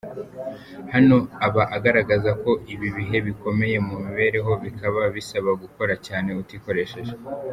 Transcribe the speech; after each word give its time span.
Hano 0.93 1.15
aba 1.45 1.63
agaragaza 1.75 2.31
ko 2.43 2.51
ibi 2.73 2.87
bihe 2.97 3.17
bikomeye 3.27 3.77
mu 3.87 3.95
mibereho 4.03 4.51
bikaba 4.63 5.01
bisaba 5.15 5.49
gukora 5.61 5.93
cyane 6.05 6.29
utikoresheje. 6.41 7.13